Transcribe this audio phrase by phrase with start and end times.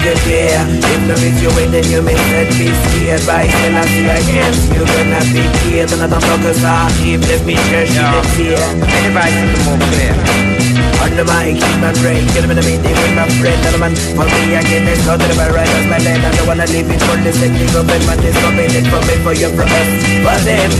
[0.00, 0.64] like a.
[0.80, 3.26] If no is you win, then you may set be scared.
[3.26, 5.92] By then I see against you gonna be killed.
[5.92, 8.56] And I don't talk as I keep this me in the tear.
[8.56, 10.16] And if I see the more clear.
[11.00, 13.56] On the mic, keep my brain, get him in a meeting with my friend.
[13.56, 16.20] And man, for me, I get this out of the right as my land.
[16.20, 19.16] I don't wanna leave it for the second government, man, this coming it for me,
[19.24, 19.88] for you, for us,
[20.20, 20.70] for them.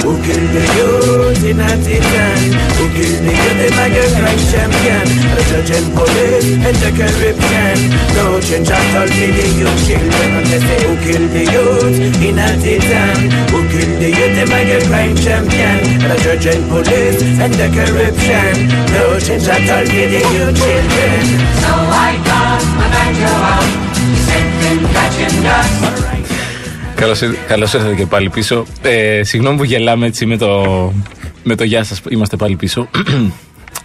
[0.00, 2.40] Who killed the youth in a titan?
[2.80, 5.04] Who killed the youth in like a crime champion?
[5.36, 7.76] The judge and police and the corruption.
[8.18, 10.28] No change at all, me the youth children.
[10.38, 13.18] And they say, who killed the youth in a titan?
[13.52, 15.76] Who killed the youth in like a crime champion?
[16.08, 18.52] The judge and police and the corruption.
[18.94, 21.22] No change at all, me the youth children.
[21.62, 21.72] So
[22.08, 23.70] I got my banjo out,
[24.26, 25.98] sent catching dust.
[27.46, 28.64] Καλώ ήρθατε και πάλι πίσω.
[28.82, 30.92] Ε, συγγνώμη που γελάμε έτσι με το,
[31.42, 32.10] με το γεια σα.
[32.10, 32.88] Είμαστε πάλι πίσω.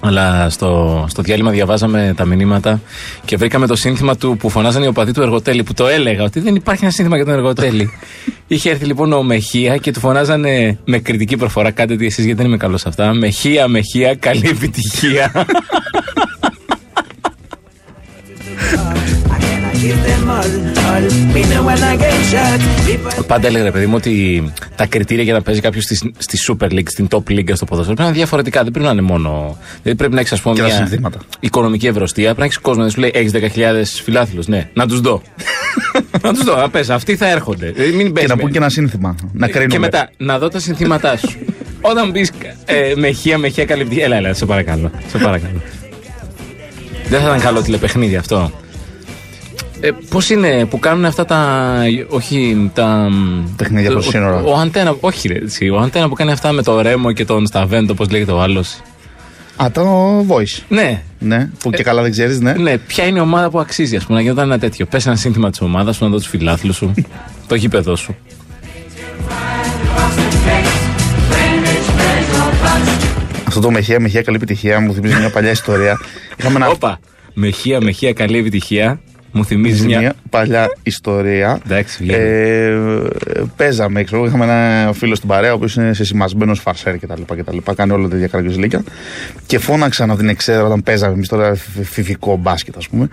[0.06, 2.82] Αλλά στο, στο διάλειμμα διαβάζαμε τα μηνύματα
[3.26, 5.64] και βρήκαμε το σύνθημα του που φωνάζανε οι οπαδοί του Εργοτέλη.
[5.64, 7.92] Που το έλεγα ότι δεν υπάρχει ένα σύνθημα για τον Εργοτέλη.
[8.48, 11.72] Είχε έρθει λοιπόν ο Μεχία και του φωνάζανε με κριτική προφορά.
[11.72, 13.14] Κάντε τι εσείς γιατί δεν είμαι καλός σε αυτά.
[13.14, 15.32] Μεχία, Μεχία, καλή επιτυχία.
[23.28, 24.44] Πάντα έλεγα, ρε παιδί μου, ότι
[24.76, 27.84] τα κριτήρια για να παίζει κάποιος στη, στη Super League, στην Top League στο ποδόσφαιρο
[27.84, 28.64] πρέπει να είναι διαφορετικά.
[28.64, 29.58] Δεν πρέπει να είναι μόνο.
[29.82, 31.18] Δηλαδή πρέπει να έχεις, ας πούμε, Και τα μια συνθήματα.
[31.40, 32.24] οικονομική ευρωστία.
[32.24, 34.48] Πρέπει να έχεις κόσμο να σου λέει: Έχεις 10.000 φιλάθλους.
[34.48, 35.22] Ναι, να τους δω.
[36.24, 37.72] να τους δω, να πες, αυτοί θα έρχονται.
[37.72, 39.16] Δηλαδή, μην Και παίζει να με- πούν και ένα σύνθημα.
[39.34, 39.72] Να κρίνουμε.
[39.74, 41.38] και μετά, να δω τα συνθήματά σου.
[41.92, 42.32] Όταν μπεις
[42.66, 44.02] ε, με χεία, με χεία καλυπτή.
[44.02, 44.92] Έλα, έλα, σε παρακαλώ.
[45.08, 45.62] Σε παρακαλώ.
[47.10, 48.52] Δεν θα ήταν καλό τηλεπαιχνίδι αυτό.
[49.86, 51.78] Ε, Πώς είναι που κάνουν αυτά τα.
[52.08, 53.10] Όχι τα.
[53.56, 54.42] Παιχνίδια προς ο- σύνορα.
[54.44, 54.96] Ο, Αντένα.
[55.00, 58.06] Όχι, ρε, εσύ, ο Αντένα που κάνει αυτά με το Ρέμο και τον Σταβέντο, όπω
[58.12, 58.82] λέγεται ο άλλος.
[59.64, 60.64] Α, το voice.
[60.70, 62.54] Ναι, Ναι, που και καλά δεν ξέρεις, ναι.
[62.54, 64.86] ναι, ποια είναι η ομάδα που αξίζει, ας πούμε, να γινόταν ένα τέτοιο.
[64.86, 66.94] Πες ένα σύνθημα της ομάδας σου, να δω τους φιλάθλους σου,
[67.48, 68.16] το γήπεδο σου.
[73.48, 76.00] Αυτό το μεχεία, μεχεία, καλή επιτυχία μου θυμίζει μια παλιά ιστορία.
[76.40, 76.68] Είχαμε ένα.
[76.68, 77.00] Όπα.
[77.34, 79.00] Μεχεία, μεχεία, καλή επιτυχία.
[79.36, 80.00] Μου θυμίζει μια...
[80.00, 80.14] μια.
[80.30, 81.60] παλιά ιστορία.
[81.66, 82.18] Εντάξει, βγαίνει.
[82.24, 82.78] ε,
[83.56, 87.22] παίζαμε, ξέρω, εγώ, είχαμε ένα φίλο στην παρέα, ο οποίο είναι σε σημασμένο φαρσέρ κτλ.
[87.38, 87.58] κτλ.
[87.76, 88.84] Κάνει όλα τα διακραγγιζλίκια.
[89.46, 93.08] Και φώναξαν από την εξέδρα όταν παίζαμε εμεί τώρα φι- φιβικό μπάσκετ, α πούμε.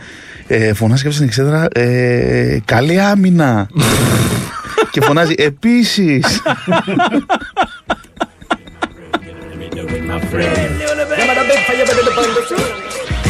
[0.46, 3.68] Ε, φωνάζει κάποιο στην εξέδρα, ε, καλή άμυνα.
[4.90, 6.20] και φωνάζει επίση.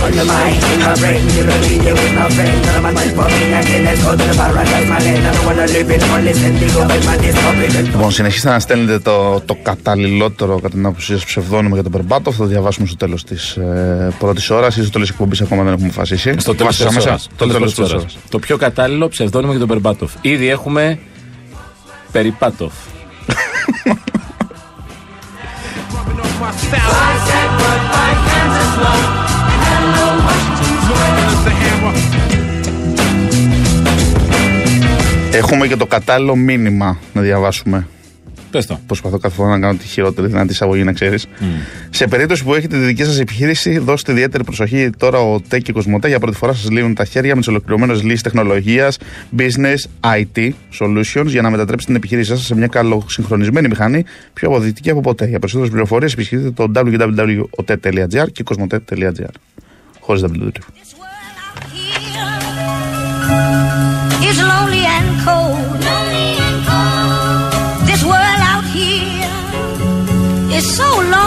[0.03, 0.17] With my friend.
[0.17, 2.61] On the mic, in my brain, give a video with my friend.
[2.69, 5.23] And I'm on my phone, I can let's go to the paradise, my land.
[5.29, 7.85] I don't wanna live in one listen, the government is copying.
[7.85, 12.33] Λοιπόν, συνεχίστε να στέλνετε το, το καταλληλότερο κατά την άποψή σας ψευδόνυμο για τον Περμπάτο.
[12.33, 15.41] Θα το διαβάσουμε στο τέλος της ε, πρώτης ώρας ή στο τέλος της εκπομπής.
[15.41, 16.35] Ακόμα δεν έχουμε αποφασίσει.
[16.39, 17.09] Στο τέλος Βάζετε της μέσα.
[17.09, 17.29] ώρας.
[17.37, 18.17] Το τέλος της ώρας.
[18.29, 20.13] Το πιο κατάλληλο ψευδόνυμο για τον Περμπάτοφ.
[20.21, 20.99] Ήδη έχουμε
[22.13, 22.73] Περιπάτοφ.
[35.33, 37.87] Έχουμε και το κατάλληλο μήνυμα να διαβάσουμε.
[38.51, 38.81] Πες το.
[38.87, 41.27] Προσπαθώ κάθε φορά να κάνω τη χειρότερη δυνατή εισαγωγή, να ξέρεις.
[41.91, 44.91] Σε περίπτωση που έχετε τη δική σας επιχείρηση, δώστε ιδιαίτερη προσοχή.
[44.97, 47.49] Τώρα ο ΤΕ και η Κοσμοτέ για πρώτη φορά σας λύνουν τα χέρια με τις
[47.49, 48.99] ολοκληρωμένες λύσεις τεχνολογίας,
[49.39, 54.91] business, IT solutions για να μετατρέψετε την επιχείρησή σας σε μια καλοσυγχρονισμένη μηχανή πιο αποδεικτική
[54.91, 55.27] από ποτέ.
[55.27, 59.35] Για περισσότερες πληροφορίες επισκεφτείτε το www.ot.gr και κοσμοτέ.gr.
[60.01, 60.49] Χωρίς www.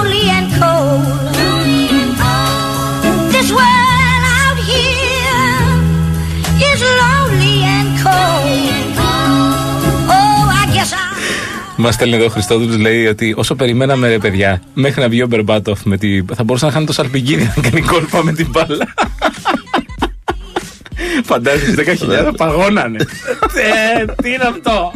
[0.04, 1.06] Lonely and cold.
[3.36, 5.52] This world out here
[6.70, 8.92] is lonely and cold.
[10.18, 11.14] Oh, I guess I.
[11.76, 15.28] Μα στέλνει εδώ ο Χριστόδουλος, λέει ότι όσο περιμέναμε ρε παιδιά, μέχρι να βγει ο
[15.28, 16.22] Μπερμπάτοφ, με τη...
[16.36, 18.94] θα μπορούσε να χάνει το Σαλπιγκίδη να κάνει κόλπα με την μπάλα.
[21.24, 21.98] Φαντάζεσαι
[22.30, 22.98] 10.000 παγώνανε.
[23.56, 24.94] Ε, Τι είναι αυτό;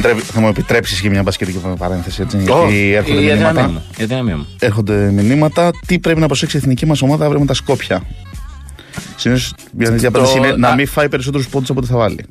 [0.00, 2.36] Θα μου, τρέ- θα μου επιτρέψεις και μια μπασκετική παρένθεση, έτσι.
[2.38, 3.68] γιατί έρχονται η αδυναμία μηνύματα.
[3.68, 3.82] μου.
[3.98, 4.46] Η αδυναμία μου.
[4.58, 5.70] έρχονται μηνύματα.
[5.86, 8.02] Τι πρέπει να προσέξει η εθνική μας ομάδα αύριο με τα Σκόπια.
[9.16, 12.24] Συνήθως η αρνητική απάντηση είναι να α- μην φάει περισσότερους πόντους από ό,τι θα βάλει.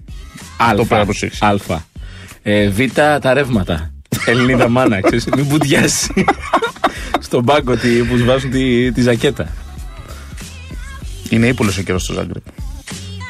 [0.58, 0.76] Αλφα.
[0.76, 1.42] πρέπει να προσέξεις.
[1.42, 1.86] Αλφα.
[2.44, 2.80] Ε, β,
[3.22, 3.92] τα ρεύματα.
[4.26, 6.26] Ελληνίδα μάνα, ξέρεις, μην μπουδιάσει.
[7.20, 9.48] Στον πάγκο τι, που σου βάζουν τη, τη ζακέτα.
[11.30, 12.44] Είναι ύπουλος ο καιρός στο Ζάγκρεπ.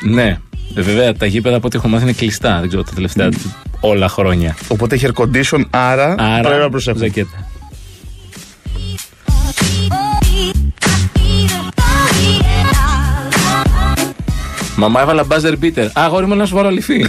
[0.03, 0.37] Ναι.
[0.75, 2.59] Ε, βέβαια τα γήπεδα από ό,τι έχω μάθει είναι κλειστά.
[2.59, 3.29] Δεν ξέρω τα τελευταία
[3.79, 4.55] όλα χρόνια.
[4.67, 7.05] Οπότε έχει air condition, άρα, Άρα, πρέπει να προσέχουμε.
[7.05, 7.47] ζακέτα.
[14.75, 15.87] Μαμά έβαλα buzzer beater.
[15.93, 17.05] Α, αγόρι μου, να σου βάλω αληθή.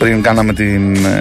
[0.00, 1.20] Ε, πριν κάναμε την, ε,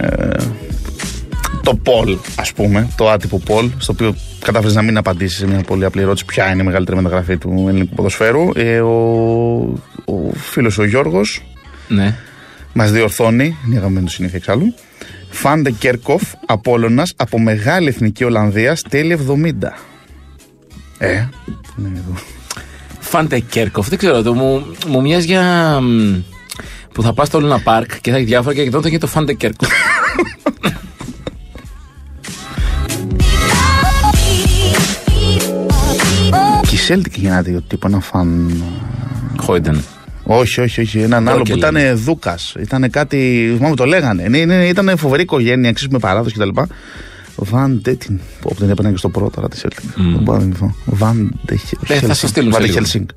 [1.64, 5.62] το poll, ας πούμε, το άτυπο poll, στο οποίο κατάφερες να μην απαντήσεις σε μια
[5.62, 8.50] πολύ απλή ερώτηση ποια είναι η μεγαλύτερη μεταγραφή του ελληνικού ποδοσφαίρου.
[8.56, 8.92] Ε, ο,
[10.06, 11.44] ο φίλος ο Γιώργος
[11.88, 12.16] ναι.
[12.74, 14.74] μας διορθώνει, είναι η αγαπημένη του συνήθεια εξάλλου,
[15.30, 19.74] Φάντε Κέρκοφ, Απόλλωνας, από Μεγάλη Εθνική Ολλανδία, τέλη 70.
[20.98, 21.28] Ε,
[21.78, 22.14] είναι εδώ.
[23.00, 25.80] Φάντε Κέρκοφ, δεν ξέρω, το, μου, μου μοιάζει για.
[26.90, 29.00] Μ, που θα πας στο Λούνα Πάρκ και θα έχει διάφορα και εδώ θα γίνει
[29.00, 29.70] το Φάντε Κέρκοφ.
[36.68, 38.62] Και η Celtic γεννάται ο τύπο ένα φαν.
[39.38, 39.84] Χόιντεν.
[40.24, 41.00] Όχι, όχι, όχι.
[41.00, 41.58] Έναν άλλο που Ρόκελ.
[41.58, 42.56] ήταν Δούκας.
[42.60, 43.52] Ήταν κάτι.
[43.58, 44.24] Θυμάμαι το λέγανε.
[44.24, 46.50] Είναι, είναι, ήταν φοβερή οικογένεια, εξίσου με παράδοση κτλ.
[47.36, 48.20] Βαν Ντέτιν.
[48.42, 49.84] Που δεν έπαιρνε και στο πρώτο, αλλά τη Celtic.
[49.96, 50.76] Δεν μπορώ να θυμηθώ.
[50.86, 51.40] Βαν
[51.88, 52.78] Ε, θα στο στείλουμε σε Βαν λίγο.
[52.80, 53.08] Χέλσινγκ.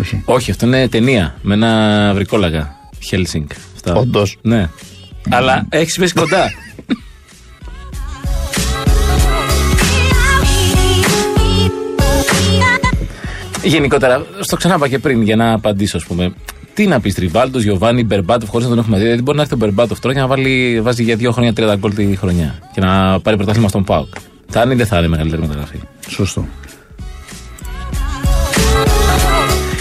[0.00, 0.22] Όχι.
[0.24, 2.76] Όχι, αυτό είναι ταινία με ένα βρικόλαγα.
[3.00, 3.46] Χέλσινγκ.
[3.74, 3.94] Αυτά.
[3.94, 4.38] Όντως.
[4.42, 4.68] Ναι.
[5.30, 6.50] Αλλά έχεις πέσει κοντά.
[13.62, 16.32] Γενικότερα, στο ξανάπα και πριν για να απαντήσω, ας πούμε.
[16.74, 19.02] Τι να πεις Τριβάλτο, Γιωβάνι, Μπερμπάτοφ, χωρίς να τον έχουμε δει.
[19.02, 21.74] Δηλαδή, μπορεί να έρθει ο Μπερμπάτοφ τώρα και να βάλει, βάζει για δύο χρόνια 30
[21.78, 24.14] γκολ τη χρονιά και να πάρει πρωτάθλημα στον Πάουκ.
[24.48, 25.78] Θα είναι ή δεν θα είναι μεγαλύτερη μεταγραφή;
[26.08, 26.46] Σωστό.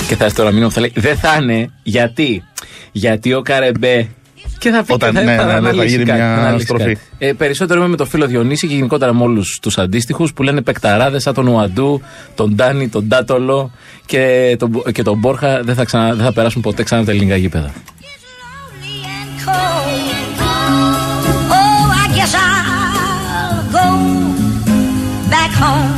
[0.07, 1.71] Και θα έρθει τώρα μήνυμα που θα λέει Δεν θα είναι.
[1.83, 2.43] Γιατί;
[2.97, 4.07] Γιατί ο Καρεμπέ.
[4.59, 6.65] Και θα πει Όταν- και ναι, ναι, ναι, θα αναλύσει γίνει κάτι, μια θα αναλύσει
[6.65, 6.83] στροφή.
[6.83, 6.99] κάτι.
[7.17, 10.61] Ε, περισσότερο είμαι με τον φίλο Διονύση και γενικότερα με όλους τους αντίστοιχους που λένε
[10.61, 12.01] πεκταράδες σαν τον Ουαντού,
[12.35, 13.71] τον Ντάνι, τον Ντάτολο
[14.05, 17.35] και τον, και τον Μπόρχα δεν θα, ξανα, δεν θα περάσουν ποτέ ξανά τα ελληνικά
[17.35, 17.71] γήπεδα.
[21.59, 23.85] Oh, I guess I'll go
[25.33, 25.95] back home.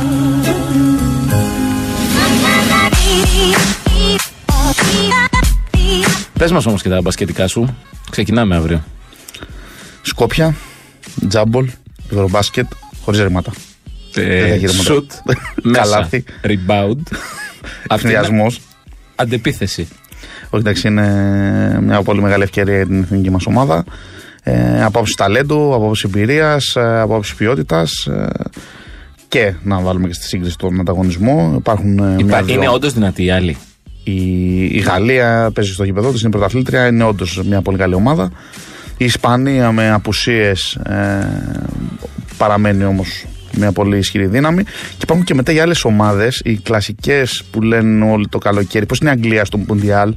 [6.40, 7.76] Πες μας όμως και τα μπασκετικά σου.
[8.10, 8.82] Ξεκινάμε αύριο.
[10.02, 10.54] Σκόπια,
[11.28, 11.70] τζάμπολ,
[12.12, 12.66] ευρωμπάσκετ,
[13.02, 13.52] χωρίς ρήματα.
[14.12, 14.82] Δεν θα Ε, γίνει ρήματα.
[14.82, 15.10] σουτ,
[15.62, 16.24] μέσα, Καλάθι.
[16.42, 17.02] rebound.
[17.88, 18.46] Αυτή είναι Συνδυασμό.
[19.16, 19.88] Αντεπίθεση.
[20.50, 23.84] Όχι, εντάξει, είναι μια πολύ μεγάλη ευκαιρία για την εθνική μας ομάδα.
[24.42, 27.90] Ε, από άποψη ταλέντου, από άποψη εμπειρίας, από άποψη ποιότητας.
[28.06, 28.28] Ε,
[29.28, 31.54] και να βάλουμε και στη σύγκριση τον ανταγωνισμό.
[31.58, 33.56] Υπάρχουν ε, Υπά, μια-δυο- είναι όντως δυνατή η άλλη.
[34.04, 38.30] Η, η Γαλλία παίζει στο γήπεδο της, είναι πρωταθλήτρια, είναι όντως μια πολύ καλή ομάδα.
[38.96, 41.28] Η Ισπανία με απουσίες ε,
[42.36, 43.24] παραμένει όμως
[43.56, 44.62] μια πολύ ισχυρή δύναμη.
[44.64, 48.86] Και υπάρχουν και μετά οι άλλες ομάδες, οι κλασικές που λένε όλοι το καλοκαίρι.
[48.86, 50.14] Πώς είναι η Αγγλία στο Μουντιάλ.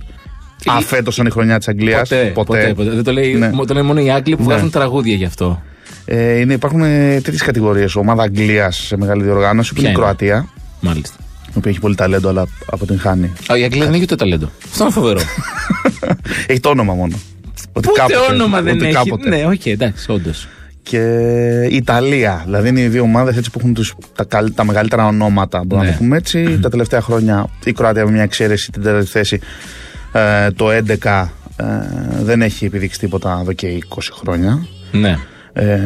[0.65, 2.89] Αφέτο ήταν η χρονιά της Αγγλίας; Ποτέ, ποτέ, ποτέ.
[2.89, 3.49] Δεν το λέει, Ναι.
[3.67, 4.47] το λέει μόνο οι Άγγλοι που Ναι.
[4.47, 5.61] βγάζουν τραγούδια γι' αυτό.
[6.05, 6.81] Ε, είναι, υπάρχουν
[7.21, 7.95] τέτοιες κατηγορίες.
[7.95, 10.47] Ομάδα Αγγλίας σε μεγάλη διοργάνωση που Ποια είναι η είναι; Κροατία,
[10.79, 11.15] Μάλιστα.
[11.53, 13.31] Η οποία έχει πολύ ταλέντο, αλλά αποτυγχάνει.
[13.51, 14.49] Α, η Αγγλία δεν έχει ούτε ταλέντο.
[14.65, 15.19] Αυτό είναι φοβερό.
[16.47, 17.15] έχει το όνομα μόνο.
[17.73, 18.93] Ότι Ούτε κάποτε- όνομα δεν ότι έχει.
[18.93, 19.29] κάποτε.
[19.29, 20.47] Ναι, οκ, εντάξει, όντως.
[20.83, 20.99] και
[21.69, 22.41] η Ιταλία.
[22.45, 25.91] Δηλαδή είναι οι δύο ομάδες που έχουν τους, τα, καλ- τα μεγαλύτερα ονόματα, μπορούμε Ναι.
[25.91, 26.59] να το πούμε έτσι.
[26.61, 29.39] Τα τελευταία χρόνια η Κροατία με μια εξαίρεση την τέταρτη θέση
[30.11, 30.67] ε, το
[31.03, 31.65] 11 ε,
[32.21, 34.65] δεν έχει επιδείξει τίποτα εδώ και 20 χρόνια.
[34.91, 35.17] Ναι.
[35.55, 35.77] Ε,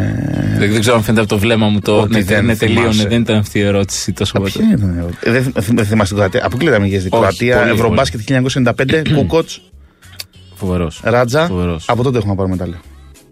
[0.57, 1.99] Δεν, δεν ξέρω αν φαίνεται από το βλέμμα μου το.
[1.99, 2.81] Ότι Ναι, δεν ναι, τελείωνε.
[2.81, 3.07] θυμάσαι.
[3.07, 4.51] Δεν ήταν αυτή η ερώτηση τόσο πολύ.
[4.51, 6.45] ποια ήταν η ερώτηση; Ε, δεν, θυμ- δεν θυμάσαι την Κροατία.
[6.45, 7.57] Αποκλείται με την Κροατία.
[7.57, 9.49] πολύ, Ευρωμπάσκετ 1995, Κούκοτς,
[10.55, 10.99] Φοβερός.
[11.03, 11.45] Ράτζα.
[11.47, 11.85] Φοβερός.
[11.87, 12.77] Από τότε έχουμε πάρει μετάλλιο.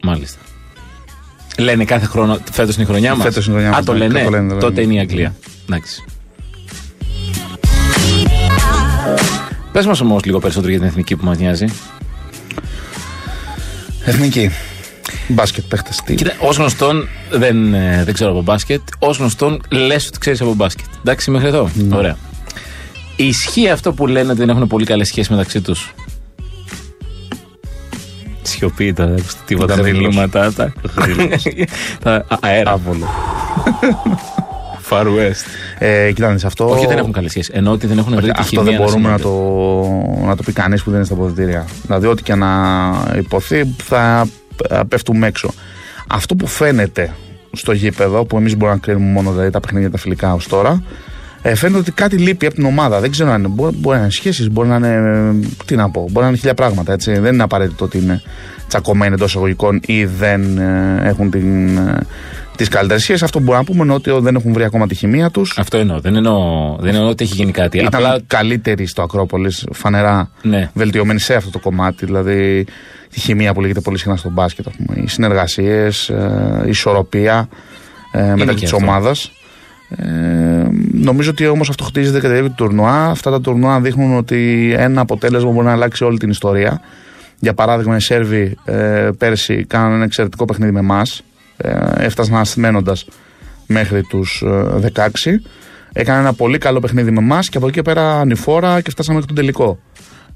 [0.04, 0.40] Μάλιστα.
[1.58, 2.38] Λένε κάθε χρόνο.
[2.52, 4.24] Φέτος είναι η χρονιά μας; Φέτος είναι η χρονιά Α, μας, το ναι, λένε.
[4.24, 4.82] το λένε, το Τότε λένε.
[4.82, 5.36] είναι η Αγγλία.
[5.70, 6.04] Εντάξει.
[9.72, 11.66] Πες μας όμως λίγο περισσότερο για την εθνική που μας νοιάζει.
[14.06, 14.50] Εθνική.
[15.28, 16.02] Μπάσκετ παίχτες.
[16.06, 18.82] Κοίτα, ως γνωστόν δεν, ε, δεν ξέρω από μπάσκετ.
[19.00, 20.86] Ω γνωστόν λες ότι ξέρεις από μπάσκετ.
[21.00, 21.70] Εντάξει, μέχρι εδώ.
[21.74, 21.96] Ναι.
[21.96, 22.18] Ωραία.
[23.16, 25.94] Ισχύει αυτό που λένε ότι δεν έχουν πολύ καλές σχέσεις μεταξύ τους;
[28.42, 30.00] Σιωπή τώρα, δεν ακούστε τίποτα Γρήλος.
[30.02, 30.54] μηνύματα.
[30.54, 30.74] Τα,
[32.04, 32.72] τα α- αέρα.
[32.72, 33.06] Άβολο.
[34.90, 35.46] Far West.
[35.80, 36.70] Ε, κοιτάξτε, αυτό.
[36.70, 37.54] Όχι, δεν έχουν καλές σχέσεις.
[37.56, 39.40] Ενώ ότι δεν έχουν βρει τη Αυτό χημεία δεν μπορούμε να συνδέεται.
[40.20, 41.66] το, να το πει κανείς που δεν είναι στα αποδητήρια.
[41.86, 42.48] Δηλαδή, ό,τι και να
[43.18, 44.45] υποθεί, θα ε,
[44.88, 45.54] πέφτουμε έξω.
[46.08, 47.14] Αυτό που φαίνεται
[47.52, 50.84] στο γήπεδο, που εμείς μπορούμε να κρίνουμε μόνο δηλαδή, τα παιχνίδια τα φιλικά ως τώρα,
[51.48, 53.00] Ε, φαίνεται ότι κάτι λείπει από την ομάδα.
[53.00, 53.48] Δεν ξέρω αν είναι.
[53.48, 54.88] Μπορεί, μπορεί να είναι σχέσεις, μπορεί να είναι.
[55.44, 56.94] ε, Τι να πω, μπορεί να είναι χίλια πράγματα.
[56.94, 57.18] Έτσι.
[57.20, 58.22] Δεν είναι απαραίτητο ότι είναι
[58.68, 61.98] τσακωμένοι εντός εισαγωγικών ή δεν ε, έχουν την, ε,
[62.56, 63.24] τις καλύτερες σχέσεις.
[63.24, 65.58] Αυτό που μπορούμε να πούμε είναι ότι δεν έχουν βρει ακόμα τη χημεία τους.
[65.58, 66.00] Αυτό εννοώ.
[66.00, 67.78] Δεν εννοώ, δεν εννοώ ότι έχει γίνει κάτι.
[67.78, 70.70] Ήταν Απλά καλύτεροι στο Ακρόπολης, φανερά Ναι.
[70.74, 72.06] βελτιωμένοι σε αυτό το κομμάτι.
[72.06, 72.66] Δηλαδή
[73.12, 76.08] η χημεία που λέγεται πολύ συχνά στο μπάσκετ, ας πούμε, οι συνεργασίες,
[76.66, 77.50] η ισορροπία
[78.12, 78.86] ε, μεταξύ και της αυτό.
[78.86, 79.32] ομάδας.
[79.90, 80.06] Ε,
[80.92, 83.06] νομίζω ότι όμως αυτό χτίζεται κατά τη διάρκεια του τουρνουά.
[83.06, 86.82] Αυτά τα τουρνουά δείχνουν ότι ένα αποτέλεσμα μπορεί να αλλάξει όλη την ιστορία.
[87.40, 91.22] Για παράδειγμα, οι Σέρβοι ε, πέρσι κάνανε ένα εξαιρετικό παιχνίδι με εμάς.
[91.58, 92.96] Ε, έφτασαν ασθμένοντα
[93.68, 94.44] μέχρι τους
[94.96, 95.42] 16.
[95.94, 99.18] Έκανε ένα πολύ καλό παιχνίδι με εμάς και από εκεί και πέρα ανηφόρα και φτάσαμε
[99.18, 99.80] μέχρι τον τελικό.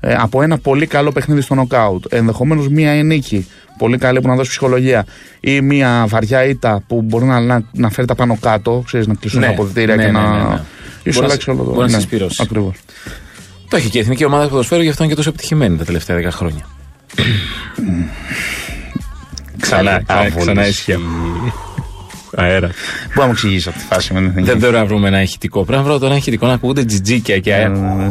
[0.02, 2.06] Ε, από ένα πολύ καλό παιχνίδι στο νοκάουτ.
[2.10, 3.48] Ενδεχομένως μία νίκη
[3.78, 5.06] πολύ καλή που να δώσει ψυχολογία
[5.40, 9.14] ή μία βαριά ήττα που μπορεί να, να, να φέρει τα πάνω κάτω, ξέρεις, να
[9.14, 10.32] κλείσουν Ναι, τα αποδητήρια ναι, και ναι, να.
[10.38, 10.62] ναι, ναι.
[11.04, 11.70] ίσως Μπορεί να αλλάξει σε- όλο το.
[11.72, 12.42] μπορεί να σε συσπυρώσει.
[12.44, 12.76] Ακριβώς.
[13.70, 16.18] το έχει και η εθνική ομάδα ποδοσφαίρου, γι' αυτό είναι και τόσο επιτυχημένη τα τελευταία
[16.18, 16.66] 10 χρόνια.
[19.60, 20.36] Ξανά, Άβολης.
[20.36, 20.96] ξανά ισχύει.
[22.36, 22.68] Αέρα.
[22.68, 24.48] Μπορεί να μου εξηγήσεις αυτή τη φάση με την εθνική.
[24.48, 25.64] Δεν μπορώ να βρούμε ένα ηχητικό.
[25.64, 27.72] Πρέπει να βρω τώρα ένα ηχητικό να ακούγονται τζιτζίκια και αέρα.
[27.72, 28.10] Ε,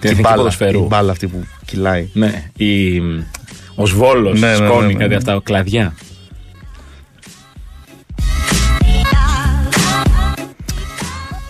[0.00, 0.86] Την η εθνική μπάλα, η ποδοσφαίρου.
[0.86, 2.08] μπάλα αυτή που κυλάει.
[2.12, 2.98] Ναι, η,
[3.74, 5.16] ο Σβόλος, Ναι, ναι, ναι, σκόνη, ναι, κάτι ναι.
[5.16, 5.94] αυτά, κλαδιά.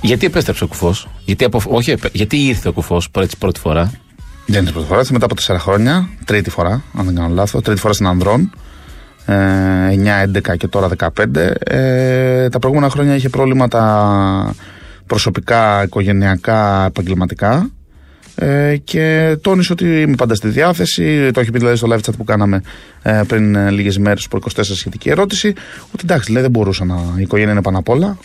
[0.00, 1.60] Γιατί επέστρεψε ο κουφός, γιατί, απο...
[1.66, 3.92] όχι, επέ- γιατί ήρθε ο κουφός πρώτη, πρώτη φορά;
[4.52, 6.08] Δεν είναι η πρώτη φορά, έτσι μετά από 4 χρόνια.
[6.24, 7.62] Τρίτη φορά, αν δεν κάνω λάθος.
[7.62, 8.52] Τρίτη φορά στην Ανδρών.
[9.26, 9.34] Ε,
[10.52, 11.54] 9-11 και τώρα 15.
[11.58, 14.54] Ε, τα προηγούμενα χρόνια είχε προβλήματα
[15.06, 17.70] προσωπικά, οικογενειακά, επαγγελματικά.
[18.34, 21.30] Ε, και τόνισε ότι είμαι πάντα στη διάθεση.
[21.32, 22.62] Το έχει πει δηλαδή στο live chat που κάναμε
[23.02, 25.48] ε, πριν ε, λίγες μέρες, προ 24 σχετική ερώτηση.
[25.86, 26.94] Ότι εντάξει, λέει, δεν μπορούσα να.
[27.16, 28.18] Η οικογένεια είναι πάνω απ' όλα.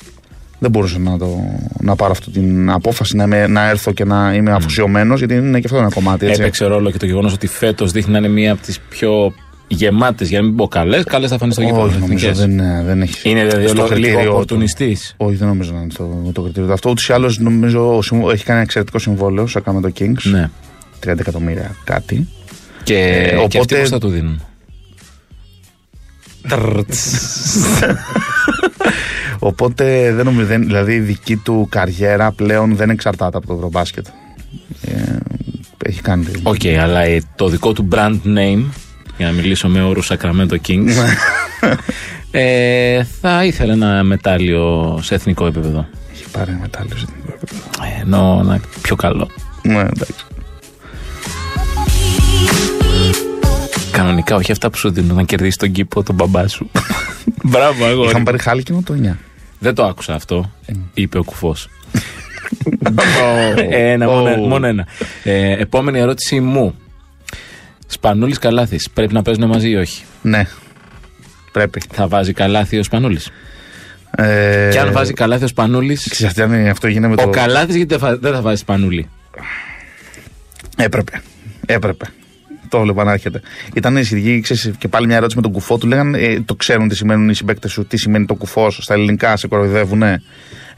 [0.60, 1.40] Δεν μπορούσα να, το,
[1.82, 5.60] να πάρω αυτή την απόφαση να, είμαι, να έρθω και να είμαι αφοσιωμένος, γιατί είναι
[5.60, 6.26] και αυτό ένα κομμάτι.
[6.26, 6.42] Έτσι.
[6.42, 9.34] Έπαιξε ρόλο και το γεγονός ότι φέτος δείχνει να είναι μία από τις πιο
[9.68, 11.82] γεμάτες, για να μην πω καλές, καλές θα φανεί στο γήπεδο.
[11.84, 12.56] Όχι, νομίζω εθνικές.
[12.56, 13.30] δεν, ε, δεν έχει.
[13.30, 14.32] Είναι δηλαδή στο λίγο, λίγο κριτήριό του.
[14.34, 15.14] οπορτουνιστής.
[15.18, 16.74] Όχι, δεν νομίζω να είναι στο, το κριτήριο του.
[16.74, 19.92] Αυτό ούτως ή άλλως νομίζω ο συμβ- έχει κάνει ένα εξαιρετικό συμβόλαιο σαν με το
[20.00, 20.22] Kings.
[20.32, 20.50] Ναι.
[21.06, 22.28] 30 εκατομμύρια κάτι.
[22.84, 24.42] Και, Ε, και οπότε- αυτοί πώς θα του δίνουν;
[29.39, 34.06] Οπότε δεν νομίζω, δεν, δηλαδή η δική του καριέρα πλέον δεν εξαρτάται από το Ευρωμπάσκετ.
[34.82, 35.15] Ε,
[35.86, 36.25] έχει κάνει.
[36.25, 38.63] την- Οκ, αλλά ε, το δικό του brand name,
[39.17, 40.91] για να μιλήσω με όρους Sacramento Kings,
[42.32, 45.88] ε, θα ήθελε ένα μετάλλιο σε εθνικό επίπεδο.
[46.13, 47.62] Έχει πάρει ένα μετάλλιο σε εθνικό επίπεδο.
[47.98, 49.27] Ε, Ενώ ένα πιο καλό.
[49.63, 50.25] Ναι, εντάξει.
[53.91, 56.70] Κανονικά, όχι αυτά που σου δίνουν να κερδίσεις τον κήπο τον μπαμπά σου.
[57.44, 58.08] Μπράβο, αγόρι.
[58.10, 59.15] Είχαμε πάρει χάλκινο το 9.
[59.60, 60.52] Δεν το άκουσα αυτό,
[60.94, 61.70] είπε ο κουφός.
[63.70, 64.48] ένα, μόνο, Oh.
[64.48, 64.88] μόνο ένα.
[65.24, 66.76] Ε, επόμενη ερώτηση μου.
[67.88, 68.90] Σπανούλης Καλάθης.
[68.94, 70.48] Πρέπει να παίζουν μαζί ή όχι; Ναι.
[71.52, 71.82] Πρέπει.
[71.92, 73.30] Θα βάζει καλάθι ο Σπανούλης;
[74.12, 76.08] Ε, Και αν βάζει καλάθι ο Σπανούλης.
[76.10, 77.30] Ξέρεις, αν αυτό γίνεται με Ο το.
[77.30, 79.10] Καλάθης γιατί δεν θα- δεν θα βάζει Σπανούλη;
[80.78, 81.22] Έπρεπε.
[81.66, 82.06] Έπρεπε.
[82.70, 83.42] Το βλέπα να έρχεται.
[83.74, 85.78] Ήταν σχετική ξέρεις, και πάλι μια ερώτηση με τον κουφό.
[85.78, 88.94] Του λέγανε ε, το ξέρουν τι σημαίνουν οι συμπαίκτες σου, τι σημαίνει το κουφό στα
[88.94, 89.98] ελληνικά, σε κοροϊδεύουν.
[89.98, 90.16] Ναι.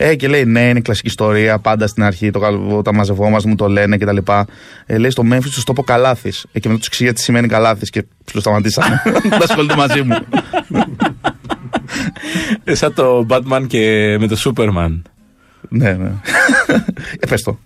[0.02, 1.60] Ε, και λέει ναι, είναι κλασική ιστορία.
[1.60, 4.18] Πάντα στην αρχή, το, καλ- όταν μαζευόμαστε, μου το λένε κτλ.
[4.86, 6.46] Ε, λέει στο Memphis τους το πω καλάθις.
[6.52, 9.02] Ε, και μετά τους εξηγεί τι σημαίνει καλάθις και τους σταματήσανε.
[9.30, 10.16] Δεν ασχολείται μαζί μου.
[12.64, 15.02] Ε, Σαν το Batman και με το Superman.
[15.70, 16.12] ναι, ναι.
[17.20, 17.60] ε, πες το.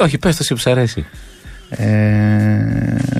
[0.00, 1.06] Όχι, πες το εσύ που σ' αρέσει.
[1.68, 3.11] Ε, Αχα.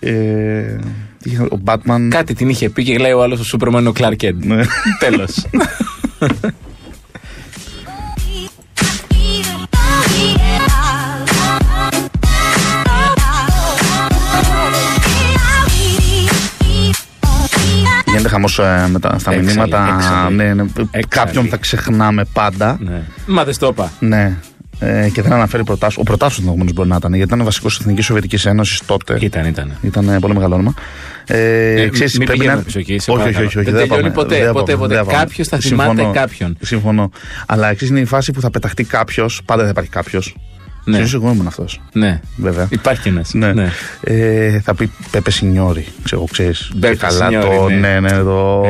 [0.00, 0.76] Ε,
[1.22, 2.08] τι είχε- ο Batman.
[2.08, 4.34] Κάτι την είχε πει και λέει ο άλλος ο Superman είναι ο Clark Kent.
[4.34, 4.62] Ναι.
[4.98, 5.46] Τέλος.
[18.06, 19.94] Γίνεται χαμός με τα, στα Έξαλλη, μηνύματα.
[19.98, 20.34] έξαλλη.
[20.36, 20.62] Ναι, ναι.
[20.62, 21.04] Έξαλλη.
[21.08, 22.76] Κάποιον θα ξεχνάμε πάντα.
[22.80, 23.02] ναι.
[23.26, 23.90] Μα δεν στο είπα.
[23.98, 24.36] Ναι.
[24.78, 26.00] Ε, και δεν αναφέρει προτάσου.
[26.00, 29.18] Ο προτάσου ενδεχομένως μπορεί να ήταν, γιατί ήταν βασικός της Εθνικής Σοβιετικής Ένωσης τότε.
[29.20, 29.72] Ήταν, ήταν.
[29.82, 30.74] Ήταν ε, πολύ μεγάλο όνομα.
[31.26, 33.46] Ε, Ε, ξέρεις, μην πρέπει πηγαίνουμε να- πίσω εκεί, σε όχι, όχι, παρακαλώ.
[33.46, 34.94] όχι, όχι, Δεν δεν τελειώνει πάμε, ποτέ, δεν ποτέ, πάμε, ποτέ.
[34.94, 35.18] δεν πάμε.
[35.18, 36.12] Κάποιος θα θυμάται Συμφωνώ.
[36.12, 36.56] κάποιον.
[36.60, 37.10] Συμφωνώ.
[37.46, 39.40] Αλλά εξή είναι η φάση που θα πεταχτεί κάποιος.
[39.44, 40.36] Πάντα θα υπάρχει κάποιος.
[40.84, 40.98] Ναι.
[40.98, 41.08] Ναι.
[41.14, 41.80] εγώ ήμουν αυτός.
[41.92, 42.20] Ναι.
[42.36, 42.66] Βέβαια.
[42.70, 43.34] Υπάρχει ένας.
[43.34, 43.70] Ναι.
[44.00, 45.86] Ε, θα πει Πέπε Σινιόρι.
[46.02, 46.70] Ξέρω, ξέρεις.
[46.74, 47.68] Μπέπε Και καλά Σινιόρι, το.
[47.68, 47.76] ναι.
[47.76, 48.62] Ναι, ναι, το.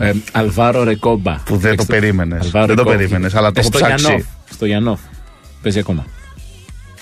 [0.00, 1.32] Ε, ε, Αλβάρο Ρεκόμπα.
[1.44, 2.44] Που δεν το περίμενες.
[2.44, 2.96] Αλβάρο Δεν το Ρεκόμπα.
[2.96, 4.04] περίμενες, αλλά το Ε, έχω στο ψάξει.
[4.04, 4.24] Γιαννόφ.
[4.50, 5.00] Στο Γιαννόφ.
[5.66, 6.06] Παίζει ακόμα.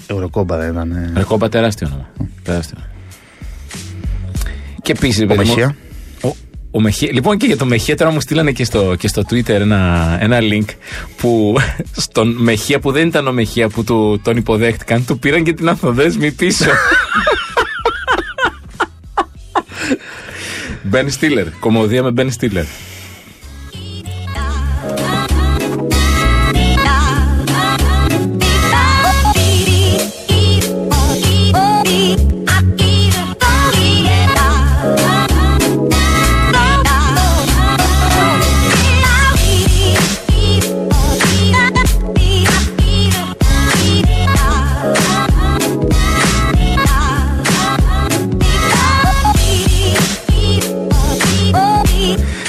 [0.06, 0.90] Ευρωκόμπα δεν ήταν.
[0.92, 1.12] ε.
[1.16, 2.08] Ρεκόμπα τεράστιο όνομα.
[2.42, 2.78] Τεράστιο.
[4.82, 5.76] Και επίσης, Ο Μεχεία.
[6.70, 9.48] ο Μεχέ, λοιπόν και για το Μεχέ τώρα μου στείλανε και στο, και στο Twitter
[9.48, 10.64] ένα, ένα link
[11.16, 11.56] που
[12.06, 15.68] στον Μεχέ που δεν ήταν ο Μεχέ που του, τον υποδέχτηκαν του πήραν και την
[15.68, 16.64] ανθοδέσμη πίσω.
[20.82, 21.50] Μπεν Στίλερ.
[21.50, 22.64] Κομμωδία με Μπεν Στίλερ.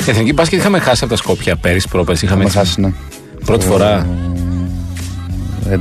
[0.07, 2.25] Εθνική μπάσκετ είχαμε χάσει από τα Σκόπια πέρυσι, πρόπερσι.
[2.25, 2.93] Είχαμε Είχαμε έτσι χάσει, ναι.
[3.45, 4.07] πρώτη φορά.
[5.69, 5.75] 11.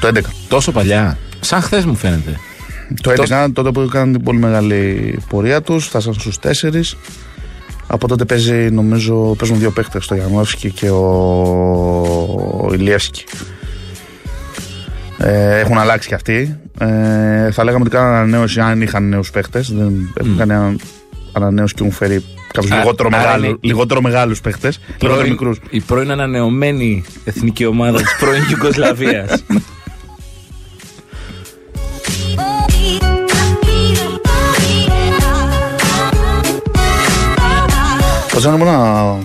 [0.00, 0.20] Το 11.
[0.48, 1.18] Τόσο παλιά.
[1.40, 2.36] Σαν χθες μου φαίνεται.
[3.02, 6.96] Το 11 τότε που έκαναν την πολύ μεγάλη πορεία τους, φτάσαν στους 4.
[7.86, 11.04] Από τότε παίζει, νομίζω, παίζουν δύο παίχτε, το Γιαννόφσκι και ο,
[12.62, 13.24] ο Ηλιεύσκι.
[15.18, 16.58] Ε, έχουν αλλάξει κι αυτοί.
[16.80, 19.64] Ε, θα λέγαμε ότι κάναν ανανέωση αν είχαν νέους παίχτε.
[19.68, 20.76] Δεν έχουν κάνει ανα-
[21.32, 24.80] ανανέωση και έχουν φέρει κάποιους Α, λιγότερο, άρα μεγάλου, είναι- λιγότερο μεγάλους παίχτες.
[25.00, 25.58] Λιγότερο μικρούς.
[25.70, 29.26] η πρώην ανανεωμένη εθνική ομάδα της πρώην Ιουγκοσλαβία.
[38.36, 39.18] Όταν ήμουν ένα-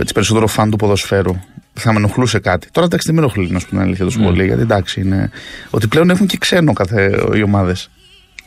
[0.00, 1.36] έτσι περισσότερο φαν του ποδοσφαίρου,
[1.74, 2.68] θα με ενοχλούσε κάτι.
[2.72, 5.30] Τώρα εντάξει δεν με ενοχλεί να σου πω την αλήθεια τόσο πολύ, γιατί εντάξει είναι.
[5.70, 7.90] Ότι πλέον έχουν και ξένο κάθε οι ομάδες.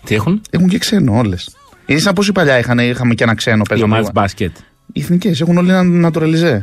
[0.06, 1.56] Τι έχουν, Έχουν και ξένο όλες.
[1.86, 3.94] Είναι σαν πώ οι παλιά είχαν, είχαμε και ένα ξένο οι παίζοντα.
[3.94, 4.56] ομάδε μπάσκετ.
[4.94, 6.62] Οι εθνικές έχουν όλοι ένα naturalize.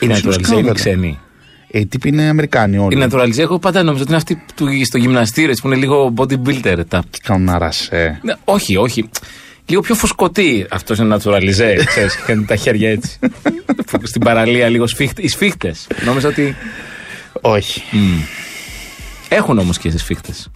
[0.00, 0.72] Είναι Φυσικά, naturalize, είναι βέβαια.
[0.72, 1.18] ξένοι.
[1.70, 2.96] Ε, οι τύποι είναι Αμερικάνοι όλοι.
[2.96, 3.38] Είναι naturalize.
[3.38, 6.78] Εγώ πάντα νόμιζα ότι είναι αυτοί του, στο γυμναστήρες που είναι λίγο bodybuilder.
[6.88, 7.02] Τα...
[7.10, 8.18] Και κάνουν ένα ρασέ.
[8.22, 9.08] Ναι, όχι, όχι.
[9.66, 11.82] Λίγο πιο φουσκωτή αυτός είναι naturalize.
[11.84, 13.18] Ξέρεις, κάνει τα χέρια έτσι.
[13.86, 15.22] Που Στην παραλία λίγο σφίχτε.
[15.22, 15.86] Οι σφίχτες.
[16.04, 16.56] Νόμιζα ότι.
[17.40, 17.82] Όχι.
[19.28, 20.50] Έχουν όμως και οι σφίχτες.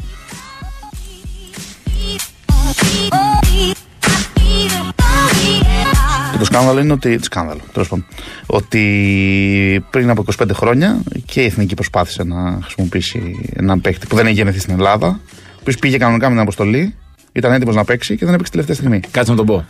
[6.45, 7.19] Το σκάνδαλο είναι ότι.
[7.23, 8.07] Σκάνδαλο, τέλος πάντων.
[8.47, 14.27] Ότι πριν από 25 χρόνια και η Εθνική προσπάθησε να χρησιμοποιήσει έναν παίκτη που δεν
[14.27, 16.95] έχει γεννηθεί στην Ελλάδα, ο οποίος πήγε κανονικά με την αποστολή,
[17.33, 19.01] ήταν έτοιμος να παίξει και δεν έπαιξε τελευταία στιγμή.
[19.11, 19.65] Κάτσε να τον πω.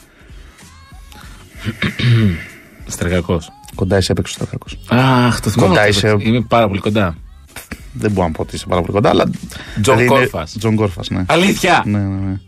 [2.86, 3.40] Στεργακό.
[3.74, 5.02] Κοντά είσαι έπαιξε στο Σταθερικό.
[5.26, 5.68] Αχ, το θυμάμαι.
[5.68, 5.90] Κοντά αυτό.
[6.08, 6.16] είσαι.
[6.18, 7.16] Είμαι πάρα πολύ κοντά.
[7.92, 9.24] Δεν μπορώ να πω ότι είσαι πάρα πολύ κοντά, αλλά.
[9.24, 10.54] Τζον δηλαδή είναι- Κόρφας.
[10.58, 11.24] Τζον Κόρφας, ναι.
[11.26, 11.82] Αλήθεια!
[11.86, 12.38] ναι, ναι, ναι.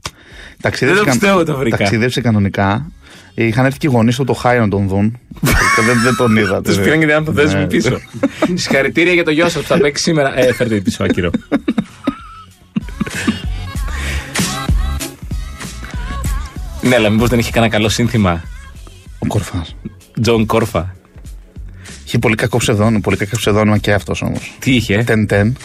[0.60, 1.76] Δεν το πιστεύω το βρήκα.
[1.76, 2.90] Ταξίδευσε κανονικά.
[3.38, 5.18] Είχαν έρθει και οι γονείς του το Οχάιο να τον δουν.
[5.40, 6.60] και δεν, δεν τον είδα.
[6.62, 7.66] Τους πήραν και την ανθοδέσμη Ναι.
[7.66, 8.00] πίσω.
[8.54, 10.38] Συγχαρητήρια για το γιο σας που θα παίξει σήμερα.
[10.38, 11.30] Ε, φέρτε πίσω, άκυρο.
[16.82, 18.42] Ναι, αλλά μήπως δεν είχε κανένα καλό σύνθημα.
[19.18, 19.76] Ο Κορφάς.
[20.20, 20.94] Τζον Κόρφα.
[22.06, 24.56] Είχε πολύ κακό ψευδόνυμο, πολύ κακό ψευδόνυμα και αυτός όμως.
[24.58, 25.56] Τι είχε; Τεντέν.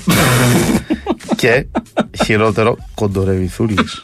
[1.36, 1.66] και
[2.24, 4.02] χειρότερο, κοντορεβιθούλης.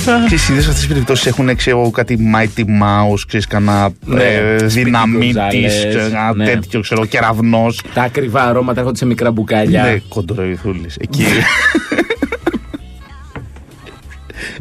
[0.00, 4.84] Ξέρεις, είδες αυτές τις περιπτώσεις έχουν ξέρω, κάτι Mighty Mouse, ξέρεις, κανένα Ναι, ε, Speedy
[4.84, 6.44] δυναμίτης, Γκονζάλες, ξέρω, ένα ναι.
[6.44, 7.82] τέτοιο, ξέρω, κεραυνός.
[7.94, 9.82] Τα ακριβά αρώματα έρχονται σε μικρά μπουκάλια.
[9.82, 10.96] Ναι, κοντορεβιθούλης.
[10.96, 11.24] Εκεί.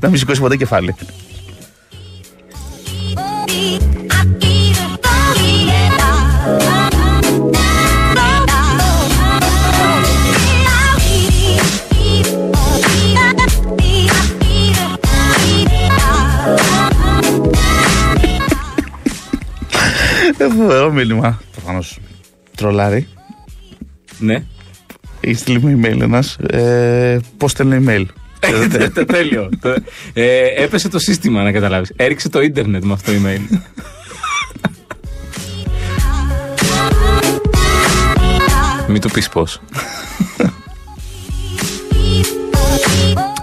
[0.01, 0.95] Να μην σηκώσει ποτέ κεφάλι.
[20.41, 21.41] Ε, Φοβερό μήνυμα.
[21.51, 21.97] Προφανώς
[22.55, 23.07] τρολάρι.
[24.19, 24.43] Ναι.
[25.21, 26.35] Έχει στείλει μου email ένας.
[26.35, 28.05] Ε, Πώς στέλνει email;
[28.39, 29.49] Ε, τε- Τέλειο.
[29.61, 29.75] Το-
[30.13, 31.93] ε, έπεσε το σύστημα, να καταλάβεις.
[31.95, 33.57] Έριξε το ίντερνετ με αυτό το email.
[38.87, 39.61] Μην του πεις πώς.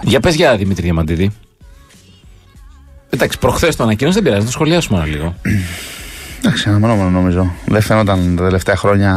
[0.03, 1.31] για πες για Δημήτρη Διαμαντίδη.
[3.11, 5.35] Εντάξει, προχθές το ανακοίνωσε, δεν πειράζει, να το σχολιάσουμε ένα λίγο.
[6.47, 7.53] Εντάξει, αναμενόμενο νομίζω.
[7.67, 9.13] Δεν φαίνονταν τα τελευταία χρόνια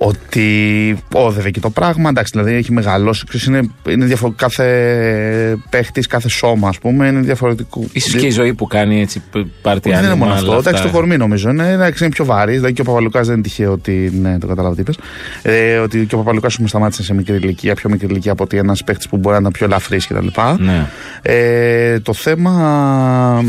[0.00, 2.08] ότι όδευε και το πράγμα.
[2.08, 3.24] Εντάξει, δηλαδή έχει μεγαλώσει.
[3.28, 7.84] Ξέρεις, είναι, είναι διαφο- κάθε παίχτης, κάθε σώμα, ας πούμε, είναι διαφορετικό.
[7.92, 9.22] Ίσως και η ζωή που κάνει έτσι
[9.62, 10.48] πάρτι δεν είναι μόνο άνοιγμα, αυτό.
[10.50, 10.90] όλα Εντάξει, αυτά.
[10.90, 12.54] το κορμί νομίζω είναι, εντάξει, είναι πιο βαρύς.
[12.54, 14.12] Δηλαδή και ο Παπαλουκάς δεν είναι τυχαίο ότι.
[14.22, 14.98] Ναι, το κατάλαβα τι είπες.
[15.42, 18.56] Ε, ότι και ο Παπαλουκάς μου σταμάτησε σε μικρή ηλικία, πιο μικρή ηλικία από ότι
[18.56, 20.26] ένας παίχτης που μπορεί να είναι πιο ελαφρύς κτλ.
[20.58, 20.86] Ναι.
[21.22, 23.44] Ε, το θέμα.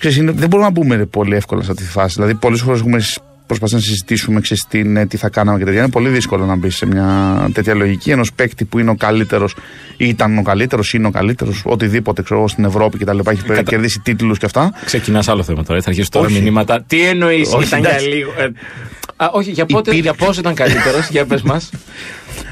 [0.00, 2.14] Ξέρεις, είναι, δεν μπορούμε να μπούμε πολύ εύκολα σε αυτή τη φάση.
[2.14, 3.00] Δηλαδή, πολλές φορές έχουμε
[3.46, 5.80] προσπαθήσει να συζητήσουμε ξέρεις, τι, είναι, τι θα κάναμε και τέτοια.
[5.80, 9.54] Είναι πολύ δύσκολο να μπεις σε μια τέτοια λογική ενός παίκτη που είναι ο καλύτερος,
[9.96, 13.30] ήταν ο καλύτερος, είναι ο καλύτερος, οτιδήποτε ξέρω, εγώ, στην Ευρώπη και τα λοιπά.
[13.30, 14.72] Έχει Κατα- κερδίσει τίτλους και αυτά.
[14.84, 15.80] Ξεκινάς άλλο θέμα τώρα.
[15.82, 16.40] Θα αρχίσει τώρα Όχι.
[16.40, 16.82] μηνύματα.
[16.86, 18.08] Τι εννοείς, Όχι, ήταν για εντάξει.
[18.08, 18.30] λίγο.
[19.20, 21.70] Ε, Α, όχι, για, πότε, Υπήρχε- για πόσο ήταν καλύτερος, για πες μας.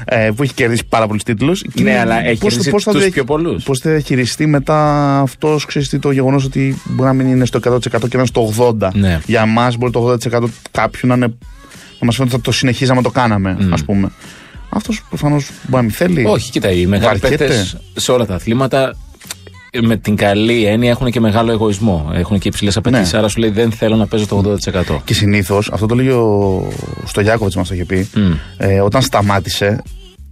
[0.05, 1.63] Ε, που έχει κερδίσει πάρα πολλούς τίτλους.
[1.73, 3.63] Ναι, αλλά έχει κερδίσει τους πιο πολλούς.
[3.63, 8.07] Πώς θα διαχειριστεί μετά αυτός, ξέρεις το γεγονός ότι μπορεί να μην είναι στο 100%
[8.09, 8.89] και να είναι στο 80%.
[8.93, 9.19] Ναι.
[9.25, 11.27] Για εμά μπορεί το 80% κάποιου να, είναι,
[11.99, 14.11] να μας φαίνεται ότι θα το συνεχίζαμε να το κάναμε, ας πούμε.
[14.69, 16.25] Αυτός προφανώς μπορεί να μην θέλει.
[16.25, 17.45] όχι, κοίτα, οι μεγάλοι Βαριέται.
[17.45, 18.95] παίκτες σε όλα τα αθλήματα
[19.81, 22.09] με την καλή έννοια έχουν και μεγάλο εγωισμό.
[22.13, 23.11] Έχουν και υψηλές απαιτήσεις.
[23.13, 23.19] Ναι.
[23.19, 24.57] Άρα σου λέει δεν θέλω να παίζω το
[24.91, 24.97] 80%.
[25.03, 26.67] Και συνήθως, αυτό το λέει ο
[27.05, 28.09] στο Γιάκοβιτ μας το είχε πει,
[28.57, 29.81] ε, όταν σταμάτησε,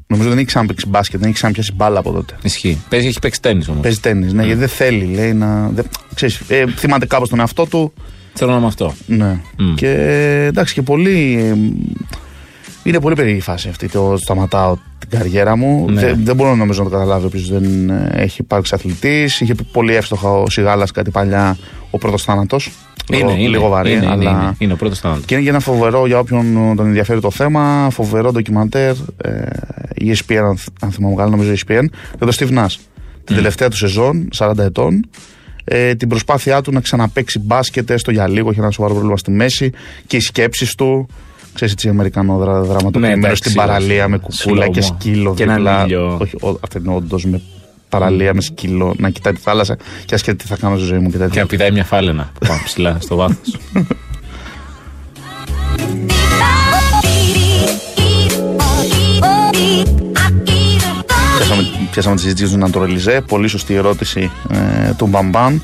[0.07, 2.35] νομίζω δεν έχει ξαναπέξει μπάσκετ, δεν έχει ξαναπιάσει μπάλα από τότε.
[2.41, 2.77] Ισχύει.
[2.89, 3.81] Παίζει, έχει παίξει τέννη όμως.
[3.81, 5.69] Παίζει τέννη, ναι, γιατί δεν θέλει, λέει να.
[5.69, 7.93] Δεν, ξέρεις, ε, θυμάται κάπως τον εαυτό του.
[8.33, 8.93] Θέλω να είμαι αυτό.
[9.05, 9.39] Ναι.
[9.75, 9.89] Και
[10.47, 11.37] εντάξει και πολύ.
[11.39, 11.55] ε,
[12.83, 13.87] Είναι πολύ περίεργη η φάση αυτή.
[13.89, 14.77] Το σταματάω
[15.09, 15.89] την καριέρα μου.
[15.91, 16.01] Ναι.
[16.01, 19.41] Δεν, δεν μπορώ νομίζω να το καταλάβει όποιος δεν ε, έχει υπάρξει αθλητής.
[19.41, 21.57] Είχε πει πολύ εύστοχα ο Σιγάλας κάτι παλιά
[21.91, 22.71] ο πρώτος θάνατος.
[23.09, 24.31] Λίγο, λίγο βαρύ, είναι, είναι, αλλά.
[24.31, 25.25] είναι, είναι ο πρώτος θάνατος.
[25.25, 28.95] Και είναι και ένα φοβερό για όποιον τον ενδιαφέρει το θέμα, φοβερό ντοκιμαντέρ.
[29.21, 29.41] Ε,
[30.01, 31.85] ESPN, αν, θ- αν θυμάμαι καλά, νομίζω ESPN,
[32.17, 32.75] για τον Steve Nash.
[33.23, 35.09] Την τελευταία του σεζόν, 40 ετών,
[35.63, 39.31] ε, την προσπάθειά του να ξαναπέξει μπάσκετ, έστω για λίγο, είχε ένα σοβαρό πρόβλημα στη
[39.31, 39.71] μέση
[40.07, 41.07] και οι σκέψεις του.
[41.57, 44.11] Ξέρεις έτσι, Αμερικανό δρα, δραματοποιημένο Ναι, εντάξει, στην παραλία όχι.
[44.11, 44.95] με κουκούλα και Slow-mo.
[44.99, 45.33] σκύλο.
[45.33, 45.83] Και έναν δίπλα.
[45.83, 46.17] ήλιο.
[46.21, 47.41] Όχι, ο- αυτό είναι όντως με
[47.89, 50.99] παραλία με σκύλο, να κοιτάει τη θάλασσα και να σκέφτεται τι θα κάνω στη ζωή
[50.99, 51.33] μου και τέτοια.
[51.33, 53.57] Και να πηδάει μια φάλαινα πάνω ψηλά στο βάθος.
[61.37, 63.21] Πιάσαμε, πιάσαμε τη συζήτηση του Ναντορελιζέ.
[63.27, 65.61] Πολύ σωστή ερώτηση ε, του Μπαμπάν.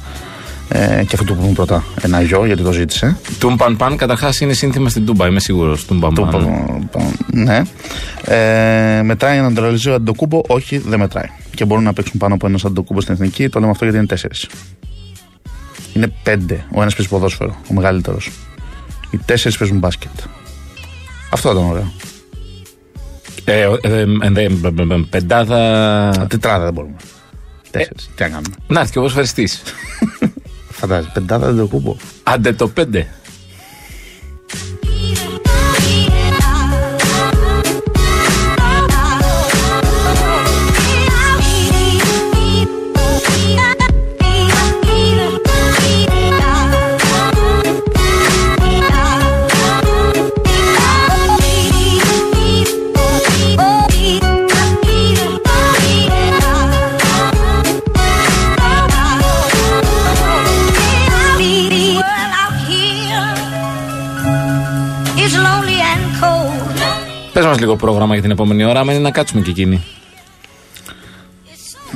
[0.75, 3.17] Ε, και αυτό του πούμε πρώτα ένα γιο, γιατί το ζήτησε.
[3.39, 5.85] Τούμπαν παν καταρχάς είναι σύνθημα στην Τούμπα, είμαι σίγουρος.
[5.85, 7.13] Τούμπαν Το, παν.
[7.33, 7.61] ναι.
[8.25, 10.41] Ε, μετράει ένα Ναντορελιζέ ο Αντοκούμπο.
[10.47, 11.27] Όχι, δεν μετράει.
[11.55, 13.49] Και μπορούν να παίξουν πάνω από ένα Αντοκούμπο στην εθνική.
[13.49, 14.47] Το λέμε αυτό γιατί είναι τέσσερις.
[15.93, 16.65] Είναι πέντε.
[16.71, 18.31] Ο ένας παίζει ποδόσφαιρο, ο μεγαλύτερος.
[19.11, 20.11] Οι τέσσερις παίζουν μπάσκετ.
[21.29, 21.91] Αυτό ήταν ωραίο.
[23.45, 24.43] Ε, ε, ε, ε, ε,
[24.93, 26.25] ε, Πεντάδα.
[26.29, 26.95] Τετράδα δεν μπορούμε.
[27.71, 28.09] Τέσσερις.
[28.15, 28.55] Τι να κάνουμε.
[28.67, 29.49] Να έρθει και ο φεριστή.
[30.83, 31.95] Φαντάζεσαι, πεντάδα δεν το κούμπο.
[32.23, 33.07] Άντε το πέντε.
[67.53, 69.83] Πε μα λίγο πρόγραμμα για την επόμενη ώρα, άμα είναι να κάτσουμε και εκείνη.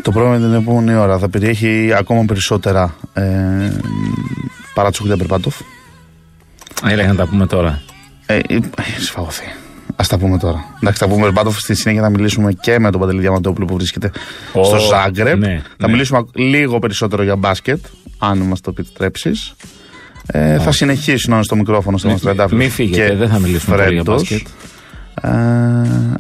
[0.02, 3.24] Το πρόβλημα είναι την επόμενη ώρα θα περιέχει ακόμα περισσότερα ε,
[4.74, 5.56] παρά Τσούκια Περπάτοφ.
[6.90, 7.82] Έλεγα να τα πούμε τώρα.
[8.26, 8.60] Ε, ε,
[9.00, 9.46] σφαγωθεί.
[9.96, 10.66] Α τα πούμε τώρα.
[10.82, 14.12] Εντάξει, θα πούμε Περπάτοφ στη συνέχεια θα μιλήσουμε και με τον Παντελή Διαμαντόπουλο που βρίσκεται
[14.54, 15.38] Ω, στο Ζάγκρεπ.
[15.38, 15.92] ναι, θα ναι.
[15.92, 17.86] μιλήσουμε λίγο περισσότερο για μπάσκετ,
[18.18, 19.54] αν μας το επιτρέψεις.
[20.26, 22.64] Ε, θα συνεχίσουν να είναι στο μικρόφωνο στο Μη- Μαστρεντάφυλλο.
[22.64, 24.48] μη φύγετε, δεν θα μιλήσουμε πολύ για μπάσκετ.
[25.22, 25.30] Ε,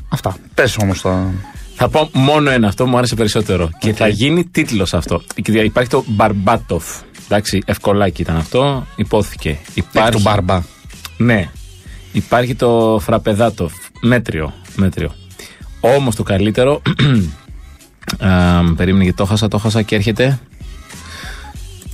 [0.09, 0.35] αυτά.
[0.53, 1.31] Πες όμως τα.
[1.75, 3.69] Θα πω μόνο ένα, αυτό μου άρεσε περισσότερο.
[3.79, 5.21] Και θα γίνει τίτλος αυτό.
[5.41, 6.85] Και Υπάρχει το Μπαρμπάτοφ.
[7.25, 8.85] Εντάξει, ευκολάκι ήταν αυτό.
[8.95, 9.57] Υπόθηκε.
[9.73, 10.61] Υπάρχει του Μπάρμπα.
[11.17, 11.49] Ναι.
[12.11, 13.73] Υπάρχει το Φραπεδάτοφ.
[14.01, 14.53] Μέτριο.
[14.75, 15.13] Μέτριο.
[15.79, 16.81] Όμως το καλύτερο.
[18.19, 20.39] α, περίμενε και το χάσα, το χάσα και έρχεται.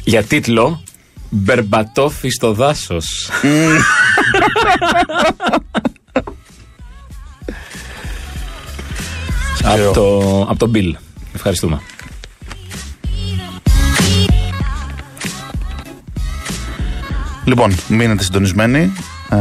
[0.04, 0.84] Για τίτλο.
[1.30, 3.30] Μπερμπατόφι στο δάσος.
[9.64, 10.92] από, το, από τον Bill.
[11.36, 11.82] Ευχαριστούμε.
[17.46, 18.92] Λοιπόν, μείνετε συντονισμένοι.
[19.30, 19.38] Ε,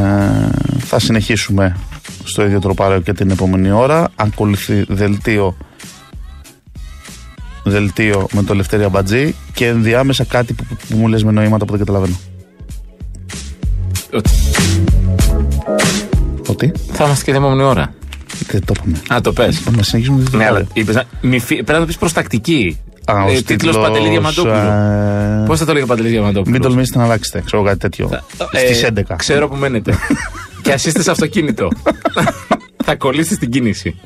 [0.78, 1.76] θα συνεχίσουμε
[2.24, 4.11] στο ίδιο τροπάριο και την επόμενη ώρα.
[4.16, 5.56] Ακολουθεί δελτίο,
[7.64, 11.70] δελτίο με το Λευτέρια Μπατζή και ενδιάμεσα κάτι που, που μου λες με νοήματα που
[11.70, 12.16] δεν καταλαβαίνω.
[14.12, 14.30] Ότι
[16.48, 17.94] Ότι; Θα είμαστε και την επόμενη ώρα.
[18.50, 19.00] Δεν το είπαμε.
[19.14, 19.60] Α, το πες.
[19.76, 20.82] Να συνεχίσουμε το Ναι, αλλά τροπάριο.
[20.82, 22.78] είπες να- μη φύ- πρέπει να το πεις προ τακτική.
[23.04, 24.54] Α, ο Ε, τίτλος, Τίτλο Παντελή Διαμαντόπουλου.
[24.54, 28.10] ε, Πώς θα το λέγε Παντελή Διαμαντόπουλος; Μην τολμήσετε να αλλάξετε, ξέρω κάτι τέτοιο.
[28.52, 29.16] Ε, Στις 11.
[29.16, 29.94] Ξέρω που μένετε.
[30.62, 31.68] και ας είστε σε αυτοκίνητο.
[32.84, 34.00] θα κολλήσετε στην κίνηση.